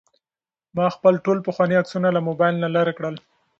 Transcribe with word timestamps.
ما 0.75 0.85
خپل 0.95 1.13
ټول 1.25 1.37
پخواني 1.47 1.75
عکسونه 1.81 2.07
له 2.11 2.21
موبایل 2.27 2.55
نه 2.63 2.69
لرې 2.75 2.93
کړل. 2.97 3.15